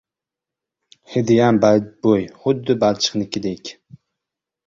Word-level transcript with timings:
Hidiyam 1.15 1.59
badbo`y, 1.65 2.15
xuddi 2.45 2.77
balchiqnikidek 2.85 3.75